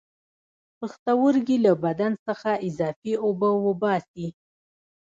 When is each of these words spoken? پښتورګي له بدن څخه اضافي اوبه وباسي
پښتورګي 0.77 1.57
له 1.65 1.71
بدن 1.83 2.11
څخه 2.25 2.51
اضافي 2.67 3.13
اوبه 3.25 3.49
وباسي 3.65 4.27